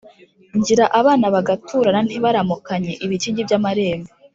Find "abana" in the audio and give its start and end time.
0.99-1.25